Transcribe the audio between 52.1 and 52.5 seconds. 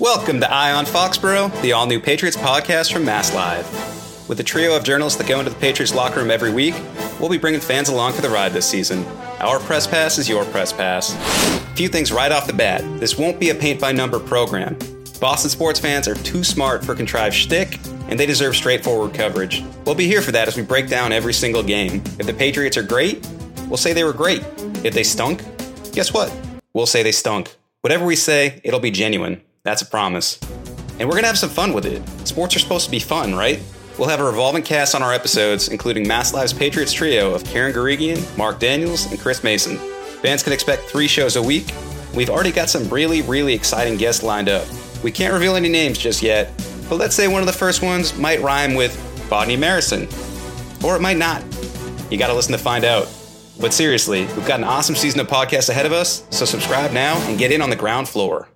You gotta